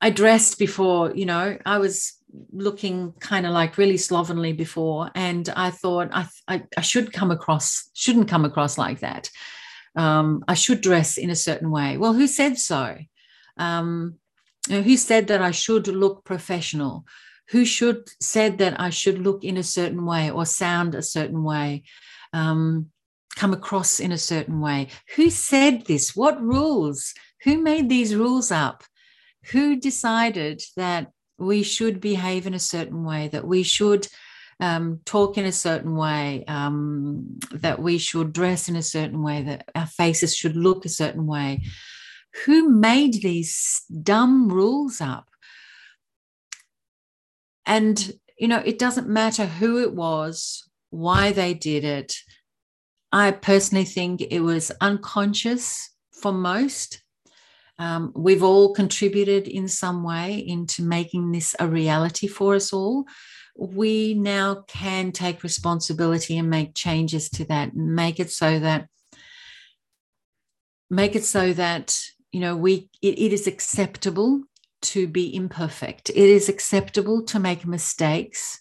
I 0.00 0.08
dressed 0.08 0.58
before, 0.58 1.12
you 1.14 1.26
know, 1.26 1.58
I 1.66 1.76
was 1.76 2.14
looking 2.52 3.12
kind 3.20 3.44
of 3.44 3.52
like 3.52 3.76
really 3.76 3.98
slovenly 3.98 4.54
before, 4.54 5.10
and 5.14 5.46
I 5.54 5.70
thought 5.70 6.08
I, 6.10 6.26
I, 6.48 6.62
I 6.78 6.80
should 6.80 7.12
come 7.12 7.30
across 7.30 7.90
shouldn't 7.92 8.28
come 8.28 8.46
across 8.46 8.78
like 8.78 9.00
that. 9.00 9.28
Um, 9.94 10.42
I 10.48 10.54
should 10.54 10.80
dress 10.80 11.18
in 11.18 11.28
a 11.28 11.36
certain 11.36 11.70
way. 11.70 11.98
Well, 11.98 12.14
who 12.14 12.28
said 12.28 12.56
so? 12.56 12.96
Um, 13.58 14.14
who 14.70 14.96
said 14.96 15.26
that 15.26 15.42
I 15.42 15.50
should 15.50 15.86
look 15.86 16.24
professional? 16.24 17.04
Who 17.50 17.66
should 17.66 18.08
said 18.22 18.56
that 18.58 18.80
I 18.80 18.88
should 18.88 19.18
look 19.18 19.44
in 19.44 19.58
a 19.58 19.62
certain 19.62 20.06
way 20.06 20.30
or 20.30 20.46
sound 20.46 20.94
a 20.94 21.02
certain 21.02 21.44
way? 21.44 21.82
Um, 22.32 22.90
come 23.36 23.52
across 23.52 24.00
in 24.00 24.12
a 24.12 24.18
certain 24.18 24.60
way. 24.60 24.88
Who 25.16 25.30
said 25.30 25.86
this? 25.86 26.16
What 26.16 26.42
rules? 26.42 27.14
Who 27.44 27.62
made 27.62 27.88
these 27.88 28.14
rules 28.14 28.50
up? 28.50 28.82
Who 29.52 29.76
decided 29.76 30.62
that 30.76 31.12
we 31.38 31.62
should 31.62 32.00
behave 32.00 32.46
in 32.46 32.54
a 32.54 32.58
certain 32.58 33.04
way, 33.04 33.28
that 33.28 33.46
we 33.46 33.62
should 33.62 34.08
um, 34.60 35.00
talk 35.04 35.38
in 35.38 35.44
a 35.44 35.52
certain 35.52 35.94
way, 35.94 36.44
um, 36.48 37.38
that 37.52 37.80
we 37.80 37.98
should 37.98 38.32
dress 38.32 38.68
in 38.68 38.76
a 38.76 38.82
certain 38.82 39.22
way, 39.22 39.42
that 39.42 39.68
our 39.74 39.86
faces 39.86 40.36
should 40.36 40.56
look 40.56 40.84
a 40.84 40.88
certain 40.88 41.26
way? 41.26 41.62
Who 42.44 42.68
made 42.68 43.22
these 43.22 43.82
dumb 44.02 44.48
rules 44.48 45.00
up? 45.00 45.28
And, 47.64 48.12
you 48.36 48.48
know, 48.48 48.62
it 48.64 48.78
doesn't 48.78 49.08
matter 49.08 49.46
who 49.46 49.80
it 49.80 49.94
was, 49.94 50.68
why 50.90 51.32
they 51.32 51.54
did 51.54 51.84
it, 51.84 52.16
I 53.12 53.30
personally 53.30 53.84
think 53.84 54.20
it 54.20 54.40
was 54.40 54.70
unconscious 54.80 55.90
for 56.12 56.32
most. 56.32 57.02
Um, 57.78 58.12
we've 58.14 58.42
all 58.42 58.74
contributed 58.74 59.46
in 59.46 59.68
some 59.68 60.02
way 60.02 60.34
into 60.38 60.82
making 60.82 61.32
this 61.32 61.54
a 61.58 61.66
reality 61.66 62.26
for 62.26 62.54
us 62.54 62.72
all. 62.72 63.04
We 63.56 64.14
now 64.14 64.64
can 64.66 65.12
take 65.12 65.42
responsibility 65.42 66.38
and 66.38 66.50
make 66.50 66.74
changes 66.74 67.30
to 67.30 67.44
that 67.46 67.72
and 67.72 67.94
make 67.94 68.20
it 68.20 68.30
so 68.30 68.58
that 68.58 68.88
make 70.90 71.14
it 71.14 71.24
so 71.24 71.52
that 71.52 71.98
you 72.32 72.40
know 72.40 72.56
we 72.56 72.88
it, 73.02 73.18
it 73.18 73.32
is 73.32 73.46
acceptable 73.46 74.42
to 74.80 75.08
be 75.08 75.34
imperfect. 75.34 76.10
It 76.10 76.16
is 76.16 76.48
acceptable 76.48 77.24
to 77.26 77.38
make 77.38 77.66
mistakes 77.66 78.60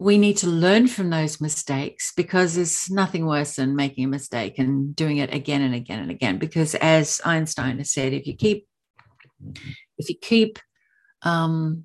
we 0.00 0.16
need 0.16 0.38
to 0.38 0.46
learn 0.46 0.88
from 0.88 1.10
those 1.10 1.42
mistakes 1.42 2.14
because 2.16 2.54
there's 2.54 2.90
nothing 2.90 3.26
worse 3.26 3.56
than 3.56 3.76
making 3.76 4.04
a 4.04 4.08
mistake 4.08 4.58
and 4.58 4.96
doing 4.96 5.18
it 5.18 5.32
again 5.32 5.60
and 5.60 5.74
again 5.74 6.00
and 6.00 6.10
again. 6.10 6.38
Because 6.38 6.74
as 6.76 7.20
Einstein 7.22 7.76
has 7.76 7.92
said, 7.92 8.14
if 8.14 8.26
you 8.26 8.34
keep 8.34 8.66
if 9.98 10.08
you 10.08 10.16
keep 10.18 10.58
um, 11.20 11.84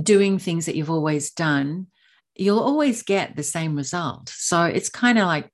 doing 0.00 0.38
things 0.38 0.66
that 0.66 0.76
you've 0.76 0.90
always 0.90 1.30
done, 1.30 1.86
you'll 2.34 2.60
always 2.60 3.02
get 3.02 3.36
the 3.36 3.42
same 3.42 3.74
result. 3.74 4.28
So 4.28 4.64
it's 4.64 4.90
kind 4.90 5.18
of 5.18 5.24
like 5.26 5.50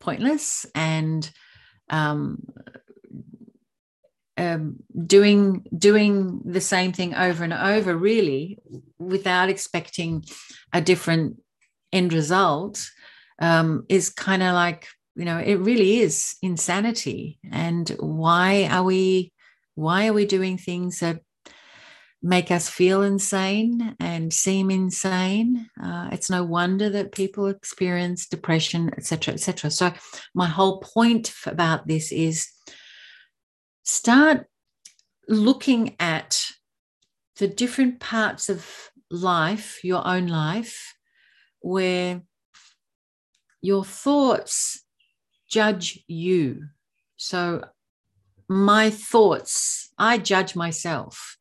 pointless 0.00 0.66
and 0.74 1.30
um, 1.88 2.42
um, 4.36 4.76
doing 5.06 5.64
doing 5.76 6.40
the 6.44 6.60
same 6.60 6.92
thing 6.92 7.14
over 7.14 7.44
and 7.44 7.52
over, 7.52 7.96
really, 7.96 8.58
without 8.98 9.48
expecting 9.48 10.24
a 10.72 10.80
different 10.80 11.36
end 11.92 12.12
result, 12.12 12.88
um, 13.38 13.84
is 13.88 14.10
kind 14.10 14.42
of 14.42 14.54
like 14.54 14.86
you 15.16 15.24
know 15.24 15.38
it 15.38 15.56
really 15.56 16.00
is 16.00 16.36
insanity. 16.42 17.38
And 17.50 17.88
why 18.00 18.68
are 18.70 18.82
we 18.82 19.32
why 19.74 20.08
are 20.08 20.12
we 20.12 20.26
doing 20.26 20.58
things 20.58 21.00
that 21.00 21.20
make 22.24 22.50
us 22.50 22.70
feel 22.70 23.02
insane 23.02 23.94
and 24.00 24.32
seem 24.32 24.70
insane. 24.70 25.68
Uh, 25.80 26.08
it's 26.10 26.30
no 26.30 26.42
wonder 26.42 26.88
that 26.88 27.12
people 27.12 27.48
experience 27.48 28.26
depression, 28.26 28.90
etc., 28.96 29.34
etc. 29.34 29.70
So, 29.70 29.92
my 30.34 30.48
whole 30.48 30.80
point 30.80 31.32
about 31.44 31.86
this 31.86 32.10
is 32.10 32.48
start 33.84 34.46
looking 35.28 35.94
at 36.00 36.44
the 37.36 37.48
different 37.48 38.00
parts 38.00 38.48
of 38.48 38.90
life, 39.10 39.84
your 39.84 40.06
own 40.06 40.26
life, 40.26 40.96
where 41.60 42.22
your 43.60 43.84
thoughts 43.84 44.84
judge 45.48 46.02
you. 46.06 46.64
So, 47.16 47.64
my 48.48 48.90
thoughts, 48.90 49.90
I 49.96 50.18
judge 50.18 50.54
myself, 50.54 51.38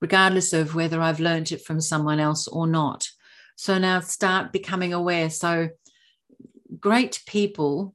regardless 0.00 0.52
of 0.52 0.74
whether 0.74 1.00
I've 1.00 1.20
learned 1.20 1.52
it 1.52 1.64
from 1.64 1.80
someone 1.80 2.18
else 2.18 2.48
or 2.48 2.66
not. 2.66 3.08
So 3.54 3.78
now 3.78 4.00
start 4.00 4.52
becoming 4.52 4.92
aware. 4.92 5.30
So, 5.30 5.70
great 6.80 7.22
people, 7.26 7.94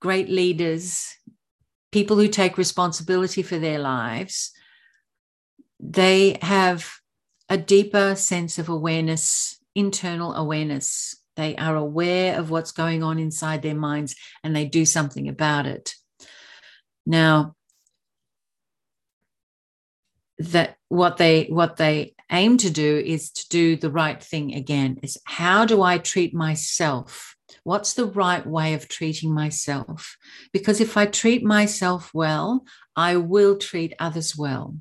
great 0.00 0.28
leaders, 0.28 1.14
people 1.92 2.16
who 2.16 2.28
take 2.28 2.58
responsibility 2.58 3.42
for 3.42 3.58
their 3.58 3.78
lives, 3.78 4.52
they 5.78 6.38
have 6.42 6.90
a 7.48 7.58
deeper 7.58 8.14
sense 8.14 8.58
of 8.58 8.68
awareness, 8.68 9.58
internal 9.74 10.34
awareness. 10.34 11.16
They 11.36 11.56
are 11.56 11.76
aware 11.76 12.38
of 12.38 12.50
what's 12.50 12.72
going 12.72 13.02
on 13.02 13.18
inside 13.18 13.62
their 13.62 13.74
minds 13.74 14.14
and 14.44 14.54
they 14.54 14.66
do 14.66 14.84
something 14.84 15.28
about 15.28 15.66
it. 15.66 15.94
Now, 17.06 17.56
that 20.40 20.76
what 20.88 21.18
they 21.18 21.44
what 21.44 21.76
they 21.76 22.14
aim 22.32 22.56
to 22.56 22.70
do 22.70 23.02
is 23.04 23.30
to 23.30 23.48
do 23.48 23.76
the 23.76 23.90
right 23.90 24.22
thing 24.22 24.54
again 24.54 24.98
is 25.02 25.18
how 25.24 25.66
do 25.66 25.82
i 25.82 25.98
treat 25.98 26.32
myself 26.32 27.29
what's 27.64 27.94
the 27.94 28.06
right 28.06 28.46
way 28.46 28.74
of 28.74 28.88
treating 28.88 29.32
myself? 29.32 30.16
Because 30.52 30.80
if 30.80 30.96
i 30.96 31.06
treat 31.06 31.44
myself 31.44 32.10
well 32.14 32.64
i 32.96 33.16
will 33.16 33.56
treat 33.56 33.94
others 33.98 34.36
well. 34.36 34.76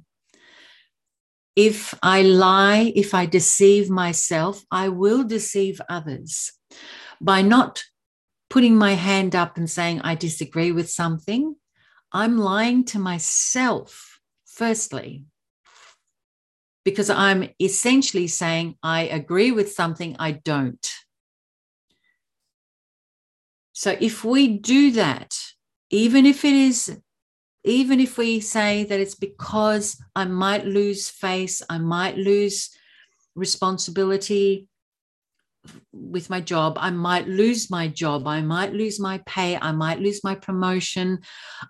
If 1.56 1.94
i 2.02 2.22
lie 2.22 2.92
if 2.96 3.14
i 3.14 3.26
deceive 3.26 3.90
myself 3.90 4.64
i 4.72 4.90
will 4.90 5.24
deceive 5.24 5.82
others. 5.90 6.52
By 7.22 7.42
not 7.42 7.84
putting 8.50 8.76
my 8.76 8.94
hand 8.94 9.36
up 9.36 9.58
and 9.58 9.70
saying 9.70 10.02
i 10.02 10.16
disagree 10.16 10.72
with 10.72 10.90
something 10.90 11.56
i'm 12.12 12.38
lying 12.38 12.84
to 12.86 13.00
myself 13.00 14.20
firstly. 14.60 15.24
Because 16.84 17.10
I'm 17.10 17.50
essentially 17.62 18.28
saying 18.28 18.76
I 18.84 19.04
agree 19.04 19.52
with 19.52 19.72
something 19.72 20.16
I 20.20 20.32
don't. 20.32 20.86
So 23.80 23.96
if 24.02 24.26
we 24.26 24.58
do 24.58 24.92
that, 24.92 25.40
even 25.90 26.26
if 26.26 26.44
it 26.44 26.52
is, 26.52 27.00
even 27.64 28.02
if 28.02 28.18
we 28.18 28.42
say 28.42 28.84
that 28.84 29.00
it's 29.00 29.16
because 29.16 29.98
I 30.14 30.26
might 30.26 30.66
lose 30.66 31.08
face, 31.08 31.62
I 31.70 31.78
might 31.78 32.18
lose 32.18 32.72
responsibility 33.36 34.68
with 35.94 36.30
my 36.30 36.42
job, 36.42 36.78
I 36.78 36.90
might 36.90 37.30
lose 37.30 37.72
my 37.72 37.88
job, 37.88 38.28
I 38.28 38.42
might 38.42 38.74
lose 38.74 39.00
my 39.00 39.22
pay, 39.26 39.56
I 39.56 39.72
might 39.72 40.02
lose 40.02 40.26
my 40.26 40.36
promotion, 40.36 41.20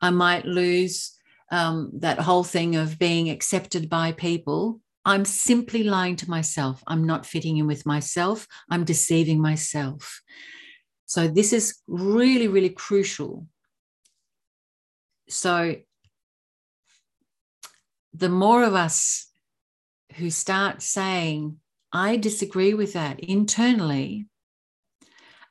I 0.02 0.10
might 0.10 0.46
lose 0.46 1.16
um, 1.52 1.92
that 2.00 2.18
whole 2.18 2.44
thing 2.44 2.76
of 2.76 2.98
being 2.98 3.30
accepted 3.30 3.88
by 3.88 4.14
people. 4.14 4.82
I'm 5.06 5.26
simply 5.26 5.84
lying 5.84 6.16
to 6.16 6.30
myself. 6.30 6.84
I'm 6.88 7.06
not 7.06 7.28
fitting 7.28 7.58
in 7.58 7.68
with 7.68 7.86
myself. 7.86 8.48
I'm 8.68 8.84
deceiving 8.84 9.40
myself. 9.40 10.24
So, 11.10 11.28
this 11.28 11.54
is 11.54 11.80
really, 11.88 12.48
really 12.48 12.70
crucial. 12.70 13.48
So, 15.28 15.78
the 18.14 18.30
more 18.30 18.64
of 18.64 18.76
us 18.76 19.28
who 20.18 20.30
start 20.30 20.84
saying, 20.84 21.58
I 21.92 22.18
disagree 22.18 22.76
with 22.76 22.94
that 22.94 23.20
internally, 23.22 24.28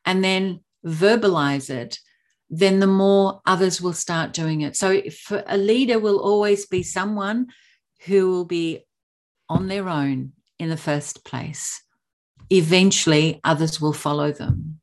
and 0.04 0.22
then 0.22 0.60
verbalize 0.86 1.70
it, 1.70 1.98
then 2.48 2.78
the 2.78 2.86
more 2.86 3.40
others 3.44 3.82
will 3.82 3.92
start 3.92 4.32
doing 4.32 4.60
it. 4.60 4.76
So, 4.76 5.02
a 5.44 5.58
leader 5.58 5.98
will 5.98 6.20
always 6.20 6.66
be 6.66 6.84
someone 6.84 7.48
who 8.06 8.30
will 8.30 8.44
be 8.44 8.86
on 9.48 9.66
their 9.66 9.88
own 9.88 10.34
in 10.60 10.68
the 10.68 10.76
first 10.76 11.24
place. 11.24 11.82
Eventually, 12.48 13.40
others 13.42 13.80
will 13.80 13.92
follow 13.92 14.30
them. 14.30 14.78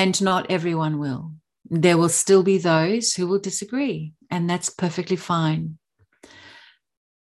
And 0.00 0.22
not 0.22 0.50
everyone 0.50 0.98
will. 0.98 1.34
There 1.68 1.98
will 1.98 2.08
still 2.08 2.42
be 2.42 2.56
those 2.56 3.12
who 3.12 3.26
will 3.26 3.38
disagree, 3.38 4.14
and 4.30 4.48
that's 4.48 4.70
perfectly 4.70 5.16
fine. 5.16 5.76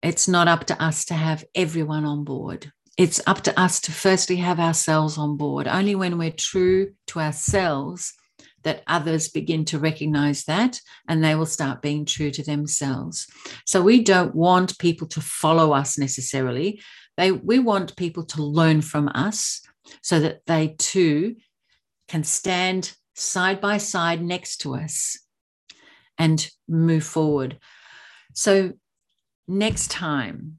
It's 0.03 0.27
not 0.27 0.49
up 0.49 0.65
to 0.69 0.83
us 0.83 1.05
to 1.05 1.15
have 1.15 1.45
everyone 1.55 2.07
on 2.07 2.25
board. 2.25 2.73
It's 2.97 3.21
up 3.27 3.43
to 3.43 3.61
us 3.61 3.79
to 3.83 3.93
firstly 3.93 4.37
have 4.37 4.59
ourselves 4.59 5.19
on 5.19 5.37
board. 5.37 5.69
Only 5.69 5.95
when 5.95 6.17
we're 6.17 6.31
true 6.31 6.95
to 7.09 7.21
ourselves 7.21 8.15
that 8.63 8.83
others 8.87 9.29
begin 9.29 9.67
to 9.67 9.79
recognize 9.79 10.45
that 10.45 10.81
and 11.07 11.23
they 11.23 11.35
will 11.35 11.45
start 11.45 11.83
being 11.83 12.07
true 12.07 12.31
to 12.31 12.43
themselves. 12.43 13.27
So 13.67 13.83
we 13.83 14.03
don't 14.03 14.35
want 14.35 14.79
people 14.79 15.09
to 15.09 15.21
follow 15.21 15.73
us 15.73 15.99
necessarily. 15.99 16.81
They, 17.19 17.33
we 17.33 17.59
want 17.59 17.97
people 17.97 18.25
to 18.29 18.43
learn 18.43 18.81
from 18.81 19.09
us 19.09 19.61
so 20.01 20.21
that 20.21 20.47
they 20.47 20.75
too 20.79 21.37
can 22.13 22.25
stand 22.25 22.95
side 23.15 23.59
by 23.59 23.79
side 23.79 24.23
next 24.23 24.59
to 24.59 24.75
us 24.75 25.19
and 26.19 26.51
move 26.69 27.03
forward. 27.03 27.59
So 28.35 28.75
next 29.49 29.91
time 29.91 30.59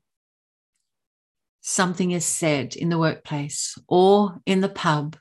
something 1.61 2.09
is 2.09 2.25
said 2.25 2.75
in 2.75 2.89
the 2.89 2.97
workplace 2.97 3.77
or 3.87 4.41
in 4.47 4.61
the 4.61 4.75
pub 4.85 5.15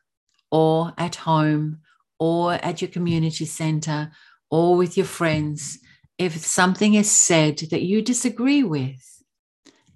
or 0.50 0.94
at 0.96 1.16
home 1.16 1.80
or 2.18 2.54
at 2.54 2.80
your 2.80 2.90
community 2.90 3.44
center 3.44 4.10
or 4.50 4.74
with 4.74 4.96
your 4.96 5.04
friends, 5.04 5.80
if 6.16 6.32
something 6.38 6.94
is 6.94 7.10
said 7.10 7.58
that 7.70 7.82
you 7.82 8.00
disagree 8.00 8.62
with, 8.62 9.22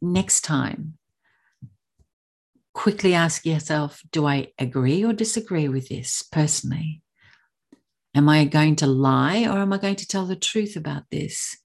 next 0.03 0.43
time, 0.43 0.99
quickly 2.77 3.15
ask 3.15 3.47
yourself 3.47 4.03
Do 4.13 4.27
I 4.27 4.49
agree 4.59 5.03
or 5.03 5.13
disagree 5.13 5.69
with 5.69 5.89
this 5.89 6.23
personally? 6.23 7.03
Am 8.15 8.29
I 8.29 8.45
going 8.45 8.77
to 8.77 8.87
lie 8.87 9.45
or 9.45 9.59
am 9.59 9.73
I 9.73 9.79
going 9.79 9.97
to 9.97 10.07
tell 10.07 10.27
the 10.27 10.37
truth 10.37 10.77
about 10.77 11.05
this? 11.11 11.57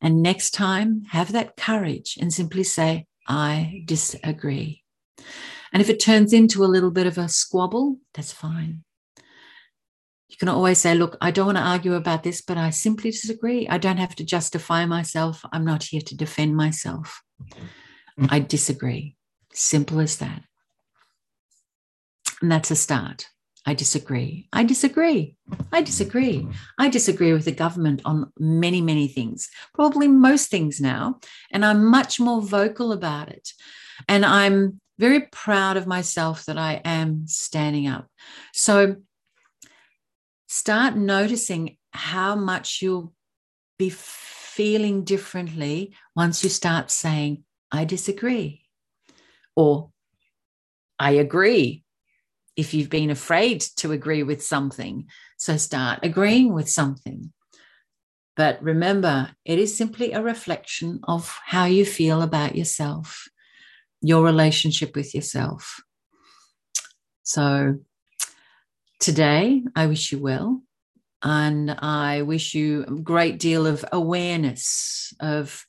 And 0.00 0.22
next 0.22 0.50
time, 0.50 1.04
have 1.10 1.32
that 1.32 1.56
courage 1.56 2.18
and 2.20 2.32
simply 2.32 2.64
say, 2.64 3.06
I 3.28 3.84
disagree. 3.84 4.82
And 5.72 5.80
if 5.80 5.88
it 5.88 6.00
turns 6.00 6.32
into 6.32 6.64
a 6.64 6.72
little 6.74 6.90
bit 6.90 7.06
of 7.06 7.18
a 7.18 7.28
squabble, 7.28 7.98
that's 8.14 8.32
fine. 8.32 8.84
You 10.28 10.36
can 10.38 10.48
always 10.48 10.78
say, 10.78 10.94
Look, 10.94 11.16
I 11.20 11.30
don't 11.30 11.46
want 11.46 11.58
to 11.58 11.64
argue 11.64 11.94
about 11.94 12.22
this, 12.22 12.40
but 12.40 12.56
I 12.56 12.70
simply 12.70 13.10
disagree. 13.10 13.68
I 13.68 13.76
don't 13.76 13.98
have 13.98 14.16
to 14.16 14.24
justify 14.24 14.86
myself. 14.86 15.44
I'm 15.52 15.64
not 15.64 15.84
here 15.84 16.00
to 16.00 16.16
defend 16.16 16.56
myself. 16.56 17.22
Mm. 18.18 18.28
I 18.30 18.40
disagree. 18.40 19.16
Simple 19.52 20.00
as 20.00 20.16
that. 20.18 20.42
And 22.40 22.50
that's 22.50 22.70
a 22.70 22.76
start. 22.76 23.28
I 23.64 23.74
disagree. 23.74 24.48
I 24.52 24.64
disagree. 24.64 25.36
I 25.72 25.82
disagree. 25.82 26.48
I 26.78 26.88
disagree 26.88 27.32
with 27.32 27.44
the 27.44 27.52
government 27.52 28.02
on 28.04 28.32
many, 28.36 28.80
many 28.80 29.06
things, 29.06 29.50
probably 29.72 30.08
most 30.08 30.50
things 30.50 30.80
now. 30.80 31.20
And 31.52 31.64
I'm 31.64 31.84
much 31.84 32.18
more 32.18 32.42
vocal 32.42 32.92
about 32.92 33.28
it. 33.28 33.50
And 34.08 34.24
I'm 34.24 34.80
very 34.98 35.20
proud 35.20 35.76
of 35.76 35.86
myself 35.86 36.44
that 36.46 36.58
I 36.58 36.80
am 36.84 37.26
standing 37.28 37.86
up. 37.86 38.08
So 38.52 38.96
start 40.48 40.96
noticing 40.96 41.76
how 41.92 42.34
much 42.34 42.82
you'll 42.82 43.12
be 43.78 43.90
feeling 43.90 45.04
differently 45.04 45.94
once 46.16 46.42
you 46.42 46.50
start 46.50 46.90
saying, 46.90 47.44
I 47.70 47.84
disagree, 47.84 48.61
or 49.56 49.90
I 50.98 51.12
agree. 51.12 51.84
If 52.54 52.74
you've 52.74 52.90
been 52.90 53.10
afraid 53.10 53.60
to 53.76 53.92
agree 53.92 54.22
with 54.22 54.44
something, 54.44 55.06
so 55.38 55.56
start 55.56 56.00
agreeing 56.02 56.52
with 56.52 56.68
something. 56.68 57.32
But 58.36 58.62
remember, 58.62 59.30
it 59.44 59.58
is 59.58 59.76
simply 59.76 60.12
a 60.12 60.22
reflection 60.22 61.00
of 61.04 61.38
how 61.44 61.64
you 61.64 61.84
feel 61.84 62.22
about 62.22 62.56
yourself, 62.56 63.28
your 64.00 64.22
relationship 64.22 64.94
with 64.94 65.14
yourself. 65.14 65.80
So 67.22 67.78
today. 69.02 69.64
I 69.74 69.86
wish 69.88 70.12
you 70.12 70.20
well. 70.20 70.62
And 71.24 71.70
I 71.70 72.22
wish 72.22 72.54
you 72.54 72.84
a 72.84 72.92
great 72.92 73.38
deal 73.38 73.66
of 73.66 73.84
awareness 73.92 75.12
of 75.20 75.66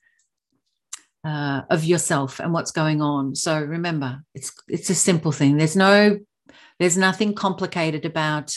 uh, 1.24 1.62
of 1.70 1.84
yourself 1.84 2.40
and 2.40 2.54
what's 2.54 2.72
going 2.72 3.02
on. 3.02 3.36
So 3.36 3.60
remember, 3.60 4.24
it's 4.34 4.52
it's 4.68 4.90
a 4.90 4.96
simple 4.96 5.32
thing. 5.32 5.58
There's 5.58 5.76
no 5.76 6.20
there's 6.80 6.98
nothing 6.98 7.34
complicated 7.34 8.06
about 8.06 8.56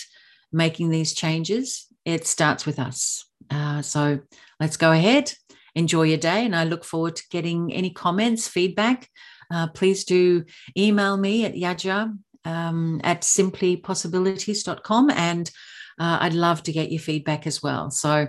making 0.53 0.91
these 0.91 1.15
changes. 1.15 1.87
It 2.05 2.27
starts 2.27 2.67
with 2.67 2.79
us. 2.79 3.27
Uh, 3.51 3.83
so 3.83 4.21
let's 4.61 4.77
go 4.77 4.93
ahead. 4.93 5.33
Enjoy 5.75 6.03
your 6.03 6.19
day, 6.19 6.45
and 6.45 6.57
I 6.57 6.65
look 6.65 6.85
forward 6.85 7.17
to 7.17 7.23
getting 7.31 7.73
any 7.73 7.91
comments, 7.91 8.49
feedback. 8.49 9.09
Uh, 9.53 9.69
please 9.69 10.05
do 10.05 10.45
email 10.77 11.17
me 11.17 11.45
at 11.45 11.55
yaja 11.55 12.17
um, 12.47 13.01
at 13.05 13.23
simplypossibilities.com 13.23 15.11
and 15.11 15.51
uh, 15.99 16.19
I'd 16.21 16.35
love 16.35 16.63
to 16.65 16.73
get 16.73 16.91
your 16.91 17.01
feedback 17.01 17.47
as 17.47 17.63
well. 17.63 17.91
So 17.91 18.29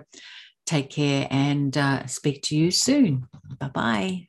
Take 0.68 0.90
care 0.90 1.28
and 1.32 1.76
uh, 1.78 2.06
speak 2.08 2.44
to 2.44 2.58
you 2.58 2.72
soon. 2.72 3.28
Bye 3.60 3.70
bye. 3.70 4.28